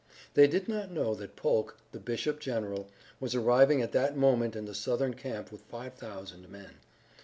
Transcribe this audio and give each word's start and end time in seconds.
They 0.33 0.47
did 0.47 0.67
not 0.67 0.89
know 0.89 1.13
that 1.13 1.35
Polk, 1.35 1.77
the 1.91 1.99
bishop 1.99 2.39
general, 2.39 2.89
was 3.19 3.35
arriving 3.35 3.83
at 3.83 3.91
that 3.91 4.17
moment 4.17 4.55
in 4.55 4.65
the 4.65 4.73
Southern 4.73 5.13
camp 5.13 5.51
with 5.51 5.61
five 5.69 5.93
thousand 5.93 6.49
men. 6.49 6.79